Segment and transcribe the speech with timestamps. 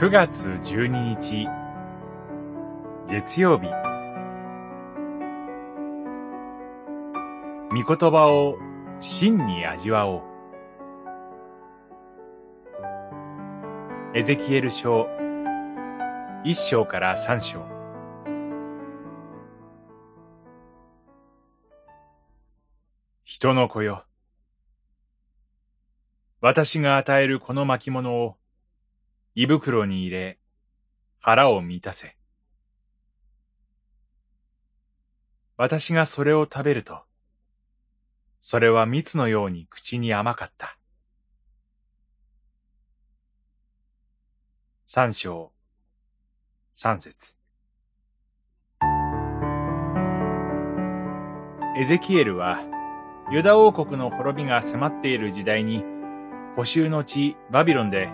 [0.00, 1.46] 9月12日
[3.08, 3.68] 月曜日。
[7.70, 8.58] 御言葉を
[9.00, 10.22] 真に味わおう。
[14.18, 15.06] エゼキエル書
[16.42, 17.64] 一章から三章。
[23.22, 24.04] 人の子よ。
[26.40, 28.36] 私が与えるこの巻物を
[29.36, 30.38] 胃袋に入れ、
[31.18, 32.16] 腹を満たせ。
[35.56, 37.02] 私がそれを食べると、
[38.40, 40.78] それは蜜のように口に甘かった。
[44.86, 45.50] 三章、
[46.72, 47.36] 三節。
[51.76, 52.60] エゼキエルは、
[53.32, 55.82] ユダ王国の滅びが迫っている時代に、
[56.54, 58.10] 補修の地バビロンで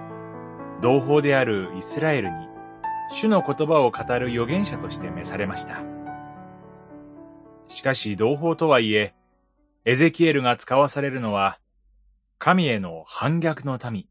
[0.83, 2.49] 同胞であるイスラエルに
[3.11, 5.83] 主の言葉を語る預言者として召されました。
[7.67, 9.15] しかし同胞とはいえ、
[9.85, 11.59] エゼキエルが使わされるのは、
[12.39, 14.07] 神への反逆の民、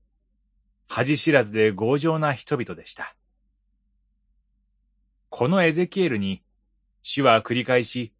[0.87, 3.15] 恥知らずで強情な人々でした。
[5.29, 6.43] このエゼキエルに、
[7.01, 8.13] 主は繰り返し、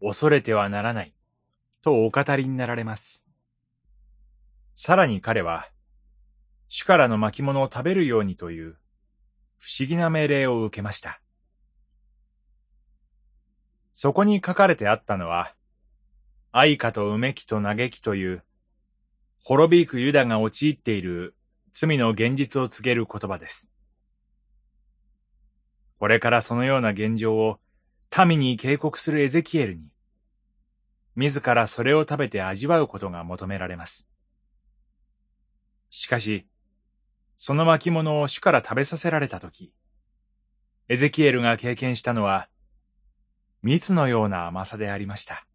[0.00, 1.14] 恐れてはならない、
[1.82, 3.24] とお語りになられます。
[4.74, 5.68] さらに彼は、
[6.68, 8.76] 主からの巻物を食べるようにという
[9.58, 11.20] 不思議な命令を受けました。
[13.92, 15.54] そこに書かれてあったのは、
[16.52, 18.44] 愛花とうめきと嘆きという、
[19.42, 21.34] 滅びゆくユダが陥っている
[21.72, 23.70] 罪の現実を告げる言葉です。
[25.98, 27.58] これからそのような現状を
[28.26, 29.88] 民に警告するエゼキエルに、
[31.14, 34.08] 自らそれを食べて味わうことが求められます。
[35.90, 36.46] しかし、
[37.36, 39.72] その巻物を主から食べさせられたとき、
[40.88, 42.48] エゼキエルが経験したのは、
[43.62, 45.46] 蜜のような甘さでありました。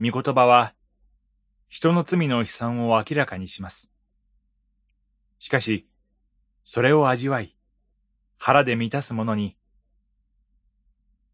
[0.00, 0.74] 御言葉は、
[1.68, 3.90] 人の罪の悲惨を明らかにします。
[5.38, 5.88] しかし、
[6.62, 7.56] それを味わい、
[8.38, 9.56] 腹で満たす者に、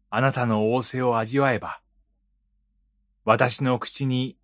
[0.09, 1.81] あなたの仰せを味わえば、
[3.25, 4.37] 私の口に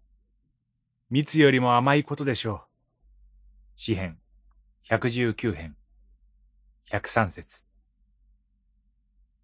[1.09, 2.74] 蜜よりも甘いことでしょう。
[3.75, 4.17] 詩編
[4.89, 5.75] 119編
[6.89, 7.65] 103節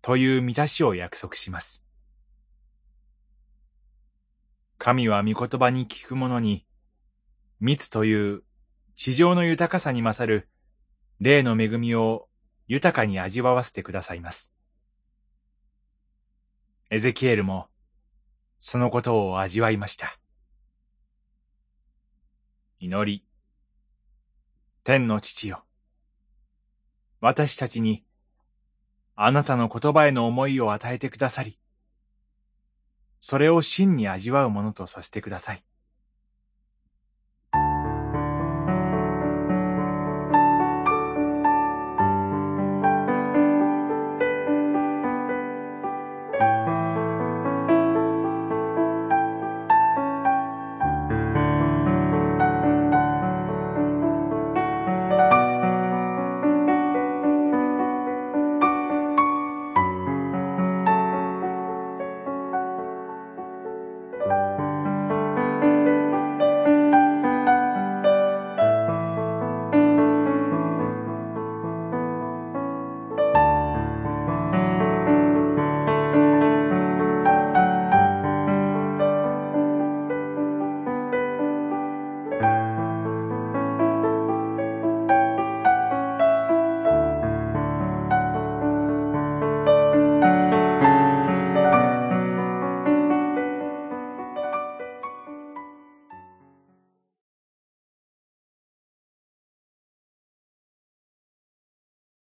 [0.02, 1.86] という満たしを約束します。
[4.78, 6.66] 神は御言葉に聞く者に、
[7.59, 8.44] 蜜という
[8.96, 10.50] 地上の豊かさに勝る
[11.20, 12.30] 霊の恵みを
[12.68, 14.52] 豊かに味わわせてくださいます。
[16.90, 17.68] エゼキエルも
[18.59, 20.18] そのことを味わいました。
[22.80, 23.31] 祈り。
[24.84, 25.64] 天の父よ。
[27.19, 28.03] 私たちに、
[29.16, 31.59] あなたの言葉への思いを与えてくださり、
[33.20, 35.64] それを真に味わうものとさせてください。